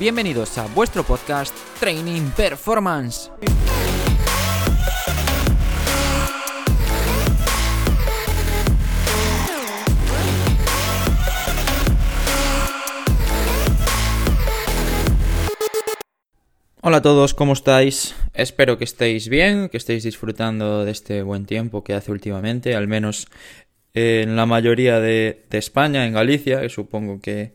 [0.00, 3.32] Bienvenidos a vuestro podcast Training Performance.
[16.80, 18.14] Hola a todos, ¿cómo estáis?
[18.34, 22.86] Espero que estéis bien, que estéis disfrutando de este buen tiempo que hace últimamente, al
[22.86, 23.26] menos
[23.94, 27.52] en la mayoría de, España, en Galicia, que supongo que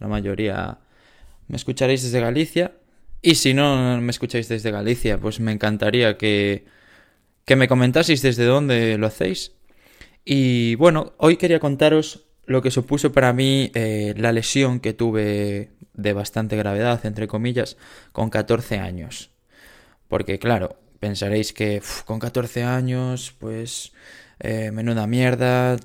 [0.00, 0.78] la mayoría
[1.52, 2.72] me escucharéis desde Galicia.
[3.20, 6.64] Y si no me escucháis desde Galicia, pues me encantaría que,
[7.44, 9.52] que me comentaseis desde dónde lo hacéis.
[10.24, 15.68] Y bueno, hoy quería contaros lo que supuso para mí eh, la lesión que tuve
[15.92, 17.76] de bastante gravedad, entre comillas,
[18.12, 19.30] con 14 años.
[20.08, 23.92] Porque claro, pensaréis que con 14 años, pues
[24.40, 25.76] eh, menuda mierda,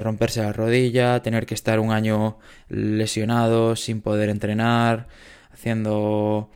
[0.00, 5.08] romperse la rodilla, tener que estar un año lesionado sin poder entrenar,
[5.52, 6.50] haciendo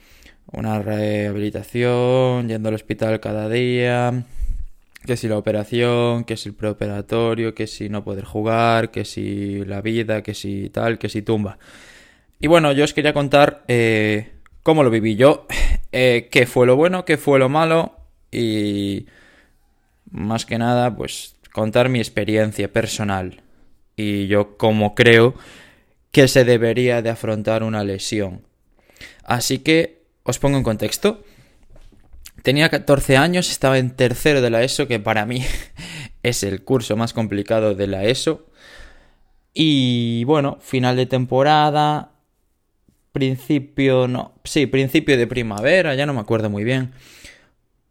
[0.53, 4.25] una rehabilitación, yendo al hospital cada día,
[5.07, 9.65] que si la operación, que si el preoperatorio, que si no poder jugar, que si
[9.65, 11.59] la vida, que si tal, que si tumba.
[12.41, 15.47] Y bueno, yo os quería contar eh, cómo lo viví yo,
[15.93, 17.97] eh, qué fue lo bueno, qué fue lo malo
[18.31, 19.07] y
[20.11, 23.43] más que nada, pues contar mi experiencia personal
[23.97, 25.35] y yo cómo creo
[26.13, 28.43] que se debería de afrontar una lesión.
[29.25, 31.25] Así que os pongo en contexto.
[32.45, 35.45] Tenía 14 años, estaba en tercero de la ESO, que para mí
[36.23, 38.47] es el curso más complicado de la ESO.
[39.53, 42.13] Y bueno, final de temporada,
[43.11, 46.93] principio, no, sí, principio de primavera, ya no me acuerdo muy bien.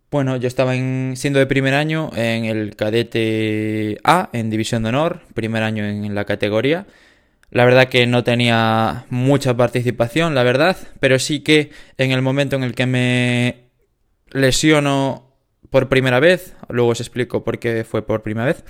[0.09, 5.21] Bueno, yo estaba siendo de primer año en el cadete A, en División de Honor,
[5.33, 6.87] primer año en la categoría.
[7.51, 12.55] La verdad que no tenía mucha participación, la verdad, pero sí que en el momento
[12.55, 13.69] en el que me
[14.31, 15.33] lesiono
[15.69, 18.63] por primera vez, luego os explico por qué fue por primera vez,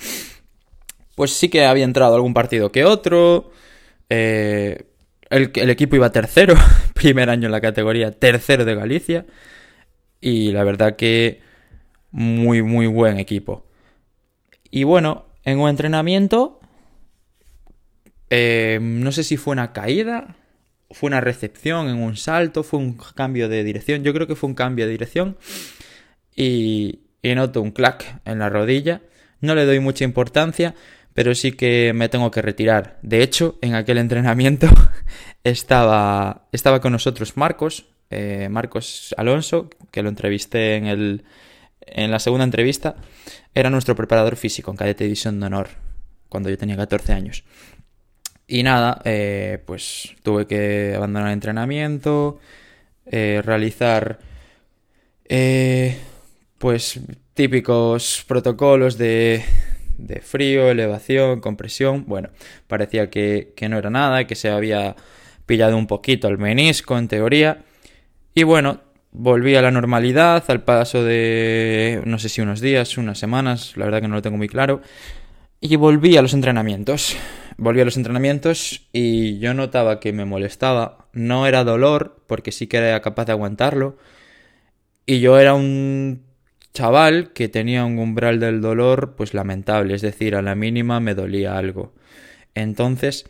[1.16, 3.52] pues sí que había entrado algún partido que otro.
[4.10, 4.86] Eh,
[5.30, 6.56] el equipo iba tercero,
[6.94, 9.26] primer año en la categoría, tercero de Galicia.
[10.20, 11.42] Y la verdad que
[12.12, 13.66] muy, muy buen equipo.
[14.70, 16.60] Y bueno, en un entrenamiento,
[18.30, 20.36] eh, no sé si fue una caída,
[20.92, 24.04] fue una recepción en un salto, fue un cambio de dirección.
[24.04, 25.38] Yo creo que fue un cambio de dirección.
[26.36, 29.02] Y, y noto un clac en la rodilla.
[29.42, 30.76] No le doy mucha importancia,
[31.14, 33.00] pero sí que me tengo que retirar.
[33.02, 34.68] De hecho, en aquel entrenamiento
[35.44, 41.24] estaba, estaba con nosotros Marcos, eh, Marcos Alonso, que lo entrevisté en, el,
[41.82, 42.96] en la segunda entrevista,
[43.54, 45.70] era nuestro preparador físico en Cadete División de Honor,
[46.30, 47.44] cuando yo tenía 14 años.
[48.48, 52.40] Y nada, eh, pues tuve que abandonar el entrenamiento,
[53.06, 54.20] eh, realizar
[56.58, 57.02] pues
[57.34, 59.44] típicos protocolos de,
[59.98, 62.06] de, frío, elevación, compresión.
[62.08, 62.30] Bueno,
[62.68, 64.96] parecía que, que no era nada, que se había
[65.46, 67.66] pillado un poquito el menisco en teoría.
[68.38, 73.18] Y bueno, volví a la normalidad al paso de, no sé si unos días, unas
[73.18, 74.80] semanas, la verdad que no lo tengo muy claro.
[75.60, 77.18] Y volví a los entrenamientos.
[77.58, 81.10] Volví a los entrenamientos y yo notaba que me molestaba.
[81.14, 83.98] No era dolor, porque sí que era capaz de aguantarlo.
[85.08, 86.22] Y yo era un
[86.76, 91.16] chaval que tenía un umbral del dolor pues lamentable, es decir, a la mínima me
[91.16, 91.96] dolía algo.
[92.54, 93.26] Entonces,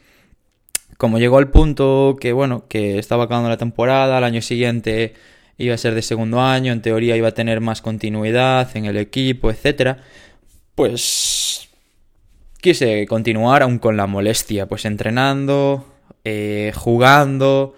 [0.97, 5.13] como llegó al punto que, bueno, que estaba acabando la temporada, al año siguiente
[5.57, 8.97] iba a ser de segundo año, en teoría iba a tener más continuidad en el
[8.97, 9.99] equipo, etcétera,
[10.75, 11.69] pues
[12.61, 15.85] quise continuar aún con la molestia, pues entrenando,
[16.23, 17.75] eh, jugando,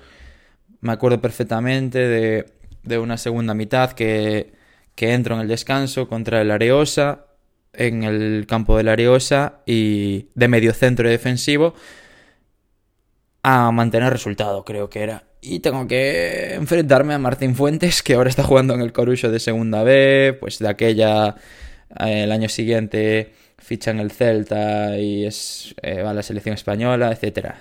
[0.81, 2.45] me acuerdo perfectamente de,
[2.83, 4.53] de una segunda mitad que,
[4.95, 7.25] que entro en el descanso contra el Areosa,
[7.73, 11.75] en el campo del Areosa y de medio centro defensivo,
[13.43, 15.23] a mantener resultado, creo que era.
[15.41, 19.39] Y tengo que enfrentarme a Martín Fuentes, que ahora está jugando en el Corucho de
[19.39, 21.35] Segunda B, pues de aquella,
[21.99, 26.55] eh, el año siguiente ficha en el Celta y es, eh, va a la selección
[26.55, 27.53] española, etc.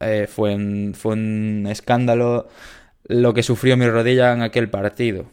[0.00, 2.48] Eh, fue, un, fue un escándalo
[3.04, 5.26] lo que sufrió mi rodilla en aquel partido.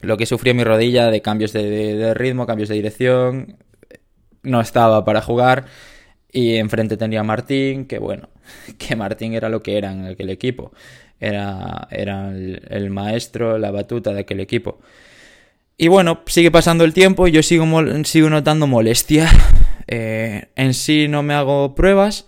[0.00, 3.56] Lo que sufrió mi rodilla de cambios de ritmo, cambios de dirección.
[4.42, 5.64] No estaba para jugar
[6.34, 8.28] y enfrente tenía Martín, que bueno,
[8.78, 10.72] que Martín era lo que era en aquel equipo.
[11.20, 14.80] Era, era el, maestro, la batuta de aquel equipo.
[15.78, 17.66] Y bueno, sigue pasando el tiempo yo sigo,
[18.04, 19.30] sigo notando molestia.
[19.86, 22.26] Eh, en sí no me hago pruebas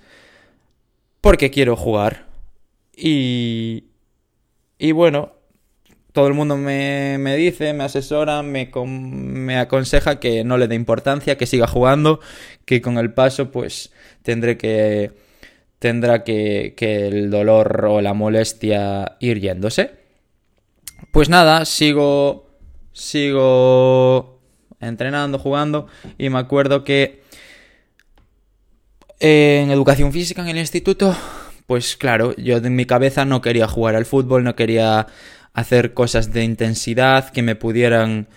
[1.23, 2.26] porque quiero jugar.
[2.94, 3.85] Y,
[4.79, 5.36] Y bueno,
[6.17, 11.37] todo el mundo me, dice, me asesora, me, me aconseja que no le dé importancia,
[11.37, 12.21] que siga jugando,
[12.65, 13.93] que con el paso pues
[14.23, 15.13] tendré que
[15.79, 19.91] tendrá que, que el dolor o la molestia ir yéndose.
[21.11, 22.49] Pues nada, sigo
[22.93, 24.41] sigo
[24.81, 25.87] entrenando, jugando
[26.17, 27.21] y me acuerdo que
[29.21, 31.15] en educación física en el instituto,
[31.67, 35.09] pues claro, yo en mi cabeza no quería jugar al fútbol, no quería
[35.56, 38.29] hacer cosas de intensidad que me pudieran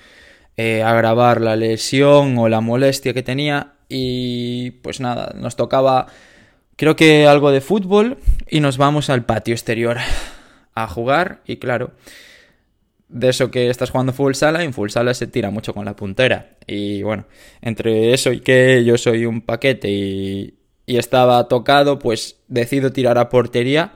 [0.55, 6.07] eh, agravar la lesión o la molestia que tenía y pues nada, nos tocaba
[6.77, 8.19] creo que algo de fútbol
[8.49, 9.97] y nos vamos al patio exterior
[10.75, 11.91] a jugar y claro,
[13.09, 15.97] de eso que estás jugando full sala, en full sala se tira mucho con la
[15.97, 16.57] puntera.
[16.67, 17.25] Y bueno,
[17.61, 20.53] entre eso y que yo soy un paquete y,
[20.85, 23.93] y estaba tocado, pues decido tirar a portería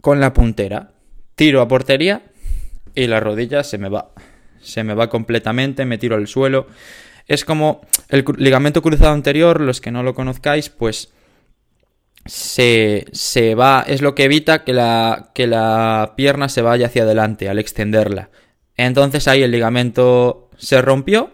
[0.00, 0.90] con la puntera.
[1.38, 2.22] Tiro a portería
[2.96, 4.10] y la rodilla se me va.
[4.60, 6.66] Se me va completamente, me tiro al suelo.
[7.28, 11.12] Es como el ligamento cruzado anterior, los que no lo conozcáis, pues
[12.26, 17.04] se, se, va, es lo que evita que la, que la pierna se vaya hacia
[17.04, 18.30] adelante al extenderla.
[18.76, 21.30] Entonces ahí el ligamento se rompió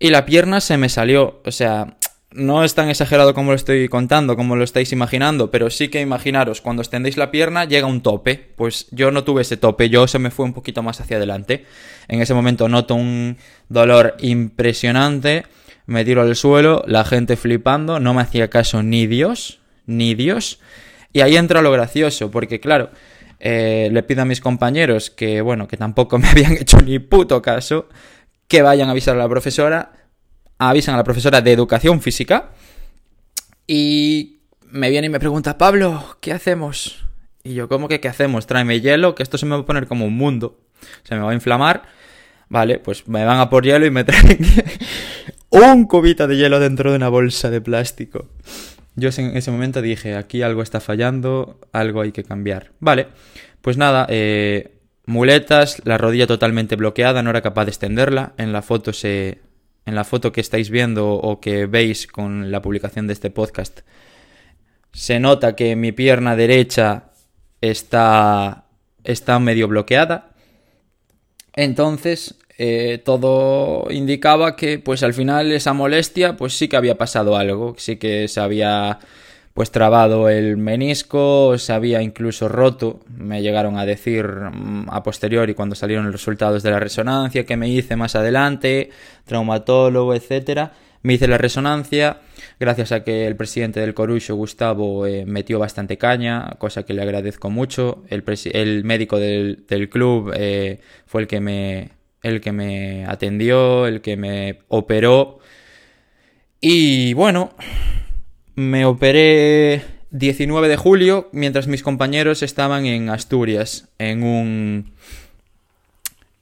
[0.00, 1.40] y la pierna se me salió.
[1.44, 1.98] O sea,
[2.34, 6.00] no es tan exagerado como lo estoy contando, como lo estáis imaginando, pero sí que
[6.00, 8.52] imaginaros, cuando extendéis la pierna llega un tope.
[8.56, 11.64] Pues yo no tuve ese tope, yo se me fue un poquito más hacia adelante.
[12.08, 13.38] En ese momento noto un
[13.68, 15.44] dolor impresionante,
[15.86, 20.58] me tiro al suelo, la gente flipando, no me hacía caso ni Dios ni Dios.
[21.12, 22.90] Y ahí entra lo gracioso, porque claro,
[23.38, 27.40] eh, le pido a mis compañeros que, bueno, que tampoco me habían hecho ni puto
[27.42, 27.88] caso,
[28.48, 29.92] que vayan a avisar a la profesora,
[30.58, 32.50] avisan a la profesora de educación física,
[33.66, 34.40] y
[34.70, 37.04] me viene y me pregunta, Pablo, ¿qué hacemos?
[37.42, 38.46] Y yo, ¿cómo que qué hacemos?
[38.46, 40.60] Tráeme hielo, que esto se me va a poner como un mundo.
[41.02, 41.82] Se me va a inflamar.
[42.48, 44.38] Vale, pues me van a por hielo y me traen
[45.50, 48.28] un cubito de hielo dentro de una bolsa de plástico.
[48.96, 52.72] Yo en ese momento dije, aquí algo está fallando, algo hay que cambiar.
[52.80, 53.08] Vale,
[53.60, 58.34] pues nada, eh, muletas, la rodilla totalmente bloqueada, no era capaz de extenderla.
[58.36, 59.40] En la foto se,
[59.86, 63.80] en la foto que estáis viendo o que veis con la publicación de este podcast,
[64.92, 67.10] se nota que mi pierna derecha
[67.60, 68.66] está,
[69.02, 70.30] está medio bloqueada.
[71.54, 77.36] Entonces, eh, todo indicaba que pues al final esa molestia pues sí que había pasado
[77.36, 79.00] algo, sí que se había
[79.54, 85.54] pues trabado el menisco, se había incluso roto, me llegaron a decir mm, a posteriori
[85.54, 88.90] cuando salieron los resultados de la resonancia que me hice más adelante,
[89.24, 90.72] traumatólogo, etcétera.
[91.02, 92.20] Me hice la resonancia,
[92.58, 97.02] gracias a que el presidente del Corucho, Gustavo, eh, metió bastante caña, cosa que le
[97.02, 98.02] agradezco mucho.
[98.08, 101.90] El, médico del, del club eh, fue el que me,
[102.22, 105.40] el que me atendió, el que me operó.
[106.60, 107.54] Y bueno,
[108.56, 114.92] me operé 19 de julio mientras mis compañeros estaban en Asturias, en un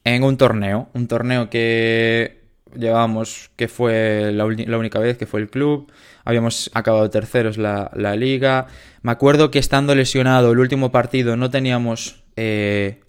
[0.03, 2.41] en un torneo, un torneo que
[2.75, 5.91] llevamos, que fue la, única vez que fue el club,
[6.25, 8.67] habíamos acabado terceros la, la, liga,
[9.01, 13.01] me acuerdo que estando lesionado el último partido no teníamos, eh,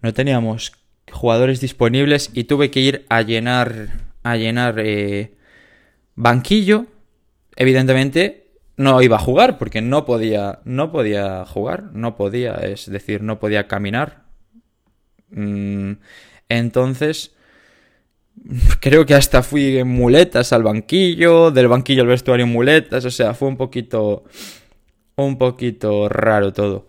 [0.00, 0.72] no teníamos
[1.10, 3.88] jugadores disponibles y tuve que ir a llenar,
[4.22, 5.34] a llenar eh,
[6.14, 6.86] banquillo.
[7.54, 8.41] Evidentemente
[8.82, 13.38] no iba a jugar porque no podía, no podía jugar, no podía, es decir, no
[13.38, 14.24] podía caminar.
[15.30, 15.92] Mm,
[16.48, 17.34] entonces,
[18.80, 23.10] creo que hasta fui en muletas al banquillo, del banquillo al vestuario en muletas, o
[23.10, 24.24] sea, fue un poquito,
[25.16, 26.88] un poquito raro todo.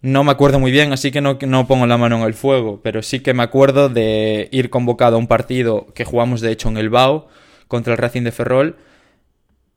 [0.00, 2.80] No me acuerdo muy bien, así que no, no, pongo la mano en el fuego,
[2.82, 6.68] pero sí que me acuerdo de ir convocado a un partido que jugamos de hecho
[6.68, 7.28] en el BAO
[7.66, 8.76] contra el Racing de Ferrol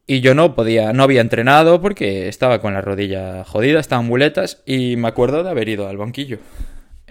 [0.07, 4.61] y yo no podía, no había entrenado porque estaba con la rodilla jodida, estaban muletas
[4.65, 6.39] y me acuerdo de haber ido al banquillo.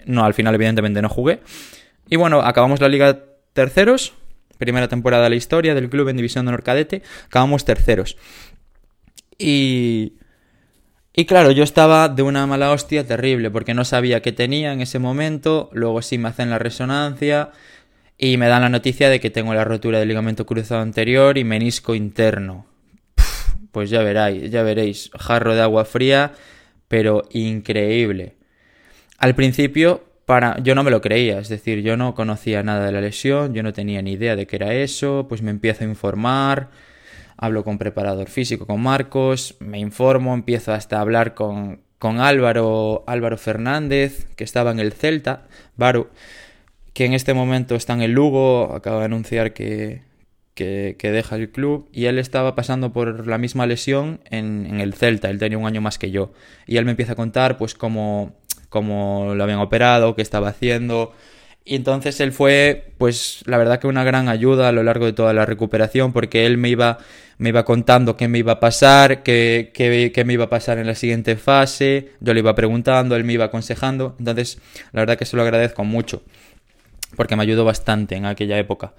[0.05, 1.41] No, al final evidentemente no jugué.
[2.09, 4.13] Y bueno, acabamos la liga terceros,
[4.57, 8.17] primera temporada de la historia del club en División de Honor Cadete, acabamos terceros.
[9.37, 10.13] Y
[11.13, 14.81] y claro, yo estaba de una mala hostia terrible porque no sabía qué tenía en
[14.81, 17.51] ese momento, luego sí me hacen la resonancia
[18.17, 21.43] y me dan la noticia de que tengo la rotura del ligamento cruzado anterior y
[21.43, 22.65] menisco interno.
[23.71, 26.33] Pues ya veréis, ya veréis, jarro de agua fría,
[26.87, 28.35] pero increíble.
[29.17, 32.91] Al principio para yo no me lo creía, es decir, yo no conocía nada de
[32.91, 35.87] la lesión, yo no tenía ni idea de qué era eso, pues me empiezo a
[35.87, 36.69] informar
[37.41, 43.03] hablo con preparador físico, con Marcos, me informo, empiezo hasta a hablar con, con Álvaro,
[43.07, 46.09] Álvaro Fernández, que estaba en el Celta, Baru,
[46.93, 50.03] que en este momento está en el Lugo, acaba de anunciar que,
[50.53, 55.29] que, deja el club, y él estaba pasando por la misma lesión en, el Celta,
[55.29, 56.31] él tenía un año más que yo,
[56.67, 58.33] y él me empieza a contar pues cómo,
[58.69, 61.13] cómo lo habían operado, qué estaba haciendo,
[61.63, 65.13] y entonces él fue, pues la verdad que una gran ayuda a lo largo de
[65.13, 66.97] toda la recuperación, porque él me iba,
[67.37, 70.79] me iba contando qué me iba a pasar, qué, qué, qué, me iba a pasar
[70.79, 74.59] en la siguiente fase, yo le iba preguntando, él me iba aconsejando, entonces
[74.91, 76.23] la verdad que se lo agradezco mucho,
[77.15, 78.93] porque me ayudó bastante en aquella época.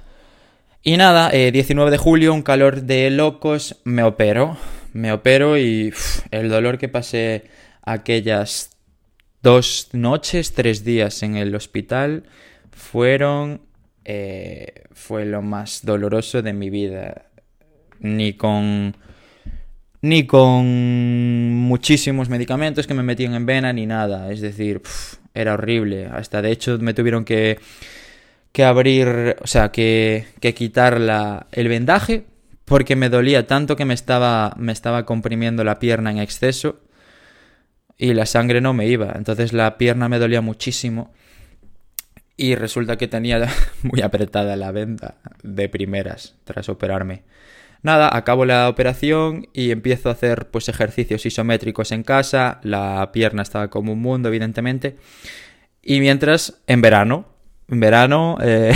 [0.84, 4.56] Y nada, 19 eh, de julio, un calor de locos, me opero,
[4.92, 5.94] me opero y
[6.32, 7.44] el dolor que pasé
[7.82, 8.70] aquellas
[9.42, 12.24] dos noches, tres días en el hospital
[12.72, 13.62] fueron...
[14.04, 17.26] Eh, fue lo más doloroso de mi vida.
[18.00, 18.96] Ni con...
[20.00, 20.66] Ni con
[21.54, 24.32] muchísimos medicamentos que me metían en vena ni nada.
[24.32, 24.82] Es decir,
[25.32, 26.06] era horrible.
[26.06, 27.60] Hasta de hecho me tuvieron que,
[28.52, 32.26] que abrir, o sea, que, que quitar la, el vendaje
[32.64, 36.80] porque me dolía tanto que me estaba, me estaba comprimiendo la pierna en exceso
[37.98, 39.12] y la sangre no me iba.
[39.14, 41.12] Entonces la pierna me dolía muchísimo
[42.36, 43.48] y resulta que tenía
[43.82, 47.24] muy apretada la venda de primeras tras operarme.
[47.82, 53.42] Nada, acabo la operación y empiezo a hacer pues ejercicios isométricos en casa, la pierna
[53.42, 54.96] estaba como un mundo evidentemente
[55.82, 57.31] y mientras en verano,
[57.72, 58.72] en verano eh,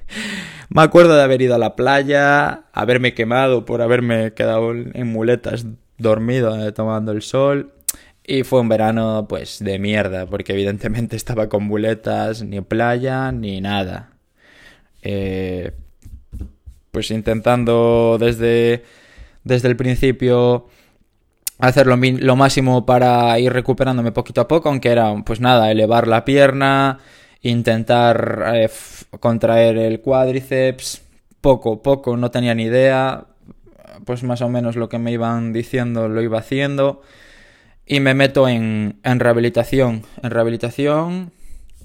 [0.68, 5.66] me acuerdo de haber ido a la playa, haberme quemado por haberme quedado en muletas
[5.98, 7.72] dormido eh, tomando el sol
[8.24, 13.60] y fue un verano, pues, de mierda, porque evidentemente estaba con buletas, ni playa, ni
[13.60, 14.10] nada.
[15.02, 15.72] Eh,
[16.92, 18.84] pues intentando desde,
[19.44, 20.68] desde el principio
[21.58, 26.06] hacer lo, lo, máximo para ir recuperándome poquito a poco, aunque era, pues nada, elevar
[26.06, 26.98] la pierna,
[27.42, 28.70] intentar eh,
[29.20, 31.02] contraer el cuádriceps,
[31.40, 33.26] poco, poco, no tenía ni idea,
[34.04, 37.02] pues más o menos lo que me iban diciendo lo iba haciendo
[37.86, 40.02] y me meto en, en rehabilitación.
[40.22, 41.32] En rehabilitación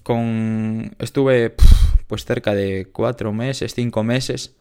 [0.03, 0.95] con...
[0.99, 1.55] estuve
[2.07, 4.55] pues cerca de cuatro meses, cinco meses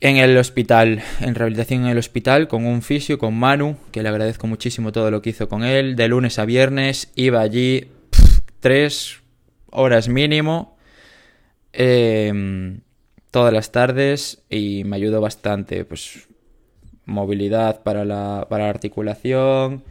[0.00, 4.08] en el hospital, en rehabilitación en el hospital con un fisio, con Manu, que le
[4.08, 5.96] agradezco muchísimo todo lo que hizo con él.
[5.96, 7.88] De lunes a viernes iba allí
[8.60, 9.22] tres
[9.70, 10.76] horas mínimo.
[11.72, 12.80] Em,
[13.30, 15.84] todas las tardes y me ayudó bastante.
[15.84, 16.26] Pues
[17.06, 19.84] movilidad para la, para la articulación,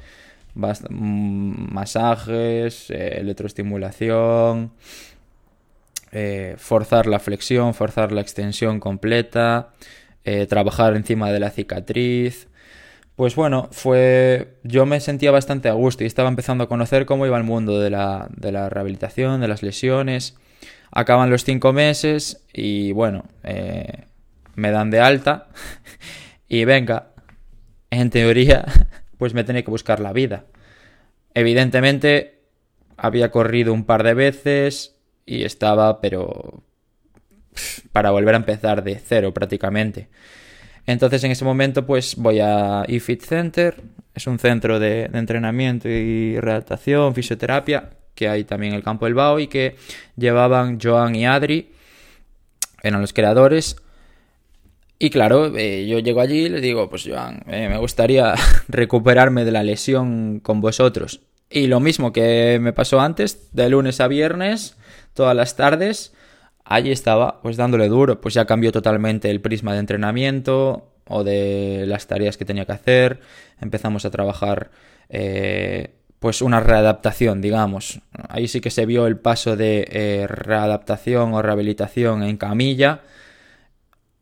[0.53, 4.71] mm, masajes, eh, electroestimulación,
[6.11, 9.69] eh, forzar la flexión, forzar la extensión completa,
[10.23, 12.47] eh, trabajar encima de la cicatriz.
[13.15, 14.57] Pues bueno, fue.
[14.63, 17.79] Yo me sentía bastante a gusto y estaba empezando a conocer cómo iba el mundo
[17.79, 20.35] de la, de la rehabilitación, de las lesiones.
[20.91, 23.25] Acaban los cinco meses y bueno,
[24.55, 25.47] me dan de alta
[26.47, 27.09] Y venga,
[27.89, 28.65] en teoría,
[29.17, 30.45] pues me tenía que buscar la vida.
[31.33, 32.43] Evidentemente,
[32.97, 34.95] había corrido un par de veces
[35.25, 36.63] y estaba, pero
[37.91, 40.09] para volver a empezar de cero prácticamente.
[40.85, 43.75] Entonces en ese momento pues voy a eFit Center,
[44.13, 49.13] es un centro de, entrenamiento y readaptación, fisioterapia, que hay también en el campo del
[49.13, 49.75] Bao y que
[50.15, 51.71] llevaban Joan y Adri,
[52.81, 53.77] eran los creadores,
[54.97, 58.33] y claro, eh, yo llego allí y les digo, pues Joan, eh, me gustaría
[58.69, 61.21] recuperarme de la lesión con vosotros.
[61.49, 64.77] Y lo mismo que me pasó antes, de lunes a viernes,
[65.13, 66.13] todas las tardes,
[66.65, 71.85] allí estaba, pues dándole duro, pues ya cambió totalmente el prisma de entrenamiento o de
[71.87, 73.21] las tareas que tenía que hacer.
[73.61, 74.71] Empezamos a trabajar,
[75.09, 78.01] eh, pues una readaptación, digamos.
[78.29, 83.01] Ahí sí que se vio el paso de readaptación o rehabilitación en camilla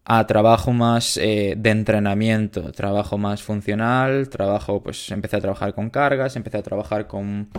[0.05, 5.89] a trabajo más eh, de entrenamiento, trabajo más funcional, trabajo, pues empecé a trabajar con
[5.89, 7.49] cargas, empecé a trabajar con,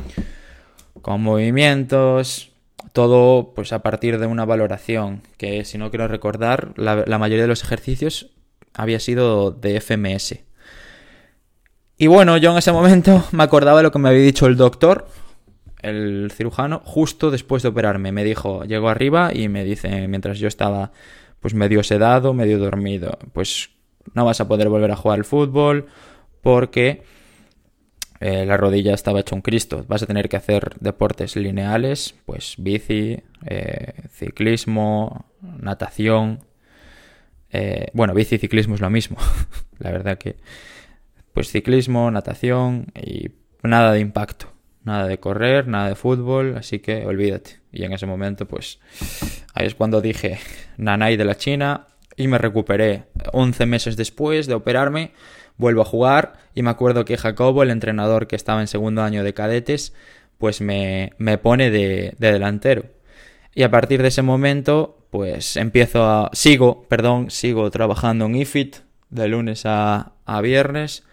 [1.00, 2.53] con movimientos,
[2.93, 7.49] todo pues a partir de una valoración, que si no quiero recordar, la, mayoría de
[7.49, 8.31] los ejercicios
[8.73, 10.40] había sido de FMS.
[11.97, 14.57] Y bueno, yo en ese momento me acordaba de lo que me había dicho el
[14.57, 15.07] doctor,
[15.81, 18.11] el cirujano, justo después de operarme.
[18.11, 20.93] Me dijo, llegó arriba y me dice, mientras yo estaba
[21.40, 23.19] pues medio sedado, medio dormido.
[23.33, 23.71] Pues
[24.14, 25.87] no vas a poder volver a jugar al fútbol
[26.43, 27.02] porque
[28.21, 29.85] eh, la rodilla estaba hecho un Cristo.
[29.88, 36.40] Vas a tener que hacer deportes lineales, pues bici, eh, ciclismo, natación.
[37.50, 39.16] Eh, bueno, bici y ciclismo es lo mismo.
[39.78, 40.37] la verdad que,
[41.33, 43.30] pues ciclismo, natación y
[43.62, 44.47] nada de impacto.
[44.85, 47.61] Nada de correr, nada de fútbol, así que olvídate.
[47.73, 48.80] Y en ese momento, pues,
[49.54, 50.38] ahí es cuando dije,
[50.76, 53.04] Nanay de la China, y me recuperé.
[53.33, 55.12] 11 meses después de operarme,
[55.56, 59.25] vuelvo a jugar, y me acuerdo que Jacobo, el entrenador que estaba en segundo año
[59.25, 59.94] de cadetes,
[60.38, 62.85] pues me, me pone de, de delantero.
[63.54, 66.30] Y a partir de ese momento, pues empiezo a...
[66.33, 68.76] Sigo, perdón, sigo trabajando en IFIT
[69.11, 71.04] de lunes a, a viernes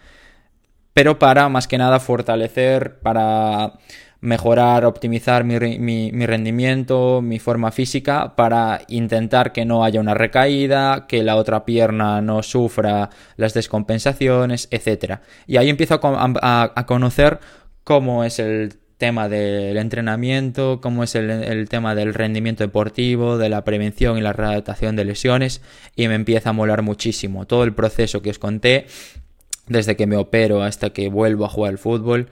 [0.94, 3.74] pero para más que nada fortalecer, para
[4.22, 11.06] mejorar, optimizar mi, mi, rendimiento, mi forma física, para intentar que no haya una recaída,
[11.08, 15.18] que la otra pierna no sufra las descompensaciones, etc.
[15.48, 17.40] Y ahí empiezo a, a, conocer
[17.82, 23.48] cómo es el tema del entrenamiento, cómo es el, el, tema del rendimiento deportivo, de
[23.48, 25.62] la prevención y la readaptación de lesiones,
[25.96, 28.86] y me empieza a molar muchísimo todo el proceso que os conté
[29.66, 32.28] desde que me opero hasta que vuelvo a jugar al fútbol.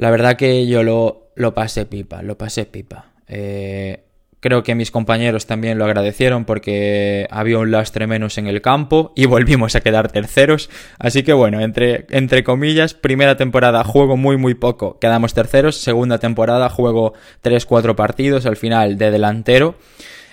[0.00, 3.10] La verdad que yo lo, lo pasé pipa, lo pasé pipa.
[3.28, 4.02] Eh,
[4.40, 9.12] creo que mis compañeros también lo agradecieron porque había un lastre menos en el campo
[9.14, 10.70] y volvimos a quedar terceros.
[10.98, 15.76] Así que bueno, entre, entre comillas, primera temporada juego muy muy poco, quedamos terceros.
[15.76, 17.12] Segunda temporada juego
[17.44, 19.74] 3-4 partidos al final de delantero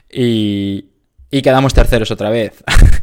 [0.09, 0.91] y,
[1.29, 2.63] y quedamos terceros otra vez.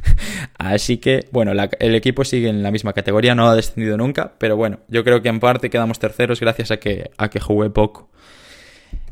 [0.72, 4.56] Así que, bueno, el equipo sigue en la misma categoría, no ha descendido nunca, pero
[4.56, 8.08] bueno, yo creo que en parte quedamos terceros gracias a que, a que jugué poco.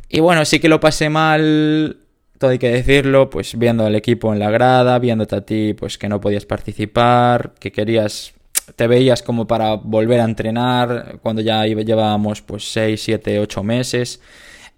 [0.09, 1.99] Y bueno, sí que lo pasé mal,
[2.39, 5.99] todo hay que decirlo, pues viendo al equipo en la grada, viéndote a ti, pues
[5.99, 8.33] que no podías participar, que querías,
[8.75, 14.21] te veías como para volver a entrenar, cuando ya llevábamos pues 6, 7, 8 meses.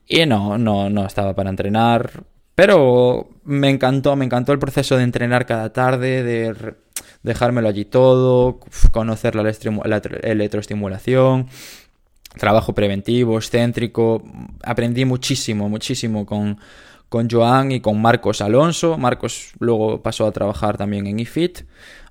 [0.08, 2.24] Y no, no, no estaba para entrenar.
[2.54, 6.74] Pero me encantó, me encantó el proceso de entrenar cada tarde, de
[7.24, 8.60] dejármelo allí todo,
[8.92, 9.52] conocer la,
[10.22, 11.48] electroestimulación,
[12.38, 14.22] trabajo preventivo, excéntrico.
[14.62, 16.58] Aprendí muchísimo, muchísimo con,
[17.08, 18.98] con Joan y con Marcos Alonso.
[18.98, 21.62] Marcos luego pasó a trabajar también en IFIT.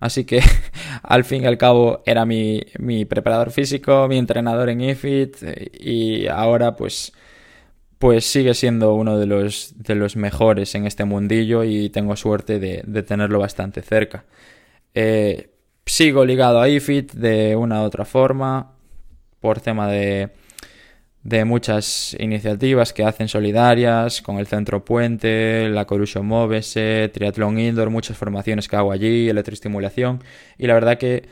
[0.02, 0.42] Así que
[1.04, 5.38] al fin y al cabo era mi, mi preparador físico, mi entrenador en IFIT
[5.80, 7.14] y ahora pues
[8.04, 12.60] pues sigue siendo uno de los, de los mejores en este mundillo y tengo suerte
[12.60, 14.26] de, tenerlo bastante cerca.
[14.94, 15.52] Eh,
[15.86, 18.74] sigo ligado a IFIT de una u otra forma
[19.40, 20.32] por tema de,
[21.24, 27.90] de muchas iniciativas que hacen solidarias con el Centro Puente, la Corusio Móvese, Triatlón Indoor,
[27.90, 30.22] muchas formaciones que hago allí, electroestimulación
[30.58, 31.30] y la verdad que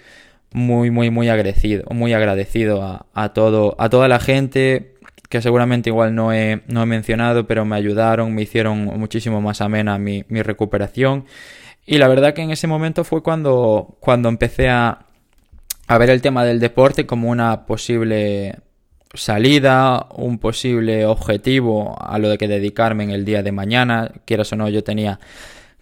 [0.54, 4.91] muy muy muy agradecido, muy agradecido a, a todo a toda la gente
[5.32, 9.62] que seguramente igual no he, no he mencionado, pero me ayudaron, me hicieron muchísimo más
[9.62, 11.26] amena mi, mi recuperación.
[11.86, 15.06] Y la verdad que en ese momento fue cuando, cuando empecé a,
[15.88, 18.60] a ver el tema del deporte como una posible
[19.14, 24.12] salida, un posible objetivo a lo de que dedicarme en el día de mañana.
[24.26, 25.22] Quieras o no, yo tenía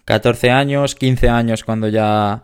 [0.05, 2.43] 14 años, 15 años cuando ya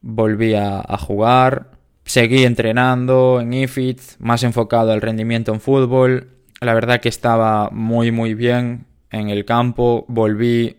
[0.00, 1.79] volví a, a jugar
[2.10, 6.30] seguí entrenando en IFIT, más enfocado al rendimiento en fútbol.
[6.60, 10.78] La verdad que estaba muy muy bien en el campo, volví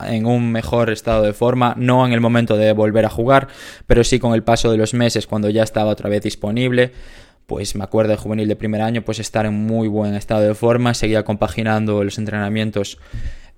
[0.00, 3.46] en un mejor estado de forma, no en el momento de volver a jugar,
[3.86, 6.90] pero sí con el paso de los meses cuando ya estaba otra vez disponible.
[7.46, 10.54] Pues me acuerdo de juvenil de primer año, pues estar en muy buen estado de
[10.56, 12.98] forma, seguía compaginando los entrenamientos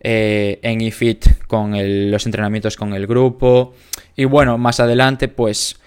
[0.00, 1.72] eh, en IFIT con
[2.10, 3.72] los entrenamientos con el grupo.
[4.16, 5.80] Y bueno, más adelante, pues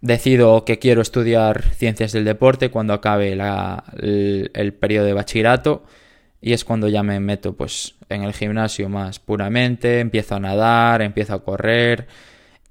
[0.00, 5.84] decido que quiero estudiar ciencias del deporte cuando acabe el, periodo de bachillerato
[6.40, 11.02] y es cuando ya me meto pues en el gimnasio más puramente, empiezo a nadar,
[11.02, 12.06] empiezo a correr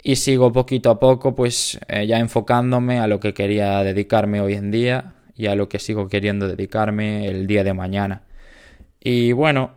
[0.01, 4.53] y sigo poquito a poco pues eh, ya enfocándome a lo que quería dedicarme hoy
[4.53, 8.23] en día y a lo que sigo queriendo dedicarme el día de mañana.
[8.99, 9.75] Y bueno,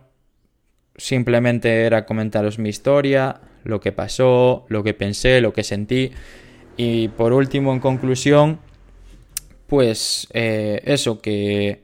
[0.95, 6.11] simplemente era comentaros mi historia, lo que pasó, lo que pensé, lo que sentí
[6.77, 8.59] y por último, en conclusión,
[9.67, 11.83] pues eh, eso, que,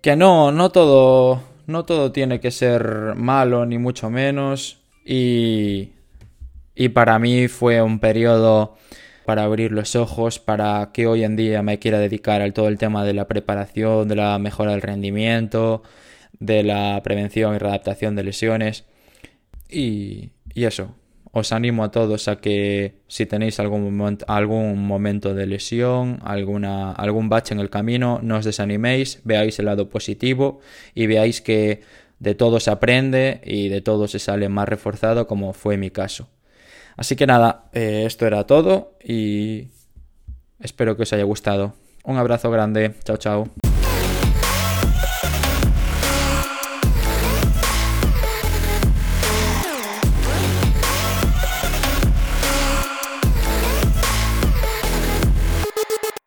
[0.00, 4.80] que no, no todo, no todo tiene que ser malo, ni mucho menos.
[5.04, 5.90] Y,
[6.74, 8.76] y para mí fue un periodo
[9.24, 12.78] para abrir los ojos, para que hoy en día me quiera dedicar al todo el
[12.78, 15.82] tema de la preparación, de la mejora del rendimiento,
[16.38, 18.84] de la prevención y readaptación de lesiones.
[19.68, 20.94] Y, y eso,
[21.32, 27.28] os animo a todos a que si tenéis algún algún momento de lesión, alguna, algún
[27.28, 30.60] bache en el camino, no os desaniméis, veáis el lado positivo
[30.94, 31.80] y veáis que
[32.18, 36.28] de todo se aprende y de todo se sale más reforzado como fue mi caso.
[36.96, 39.68] Así que nada, eh, esto era todo y
[40.60, 41.74] espero que os haya gustado.
[42.04, 42.94] Un abrazo grande.
[43.04, 43.61] Chao, chao.